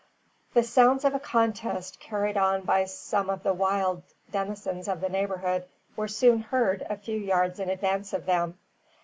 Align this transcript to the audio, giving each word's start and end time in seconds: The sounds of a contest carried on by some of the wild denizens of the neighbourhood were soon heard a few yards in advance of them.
The 0.55 0.63
sounds 0.63 1.05
of 1.05 1.13
a 1.13 1.19
contest 1.19 1.99
carried 1.99 2.35
on 2.35 2.63
by 2.63 2.85
some 2.85 3.29
of 3.29 3.43
the 3.43 3.53
wild 3.53 4.01
denizens 4.31 4.87
of 4.87 4.99
the 4.99 5.09
neighbourhood 5.09 5.65
were 5.95 6.07
soon 6.07 6.39
heard 6.39 6.83
a 6.89 6.97
few 6.97 7.19
yards 7.19 7.59
in 7.59 7.69
advance 7.69 8.11
of 8.11 8.25
them. 8.25 8.57